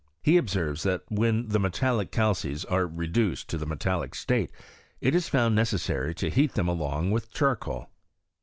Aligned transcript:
iHe 0.25 0.41
■ 0.41 0.41
obaervea 0.43 0.81
that 0.81 1.03
when 1.09 1.47
the 1.49 1.59
metallic 1.59 2.11
calces 2.11 2.65
are 2.65 2.87
reduced 2.87 3.47
to 3.47 3.55
the 3.55 3.67
metallic 3.67 4.15
state 4.15 4.49
it 4.99 5.13
is 5.13 5.29
found 5.29 5.53
necessary 5.53 6.15
to 6.15 6.31
heat 6.31 6.55
them 6.55 6.67
along 6.67 7.11
with 7.11 7.29
charcoal. 7.31 7.87